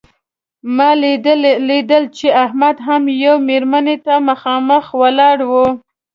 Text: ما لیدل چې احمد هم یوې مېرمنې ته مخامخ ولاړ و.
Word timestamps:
ما 0.77 0.89
لیدل 1.69 2.03
چې 2.17 2.27
احمد 2.43 2.77
هم 2.87 3.01
یوې 3.23 3.43
مېرمنې 3.47 3.97
ته 4.05 4.13
مخامخ 4.29 4.85
ولاړ 5.01 5.37
و. 5.49 5.51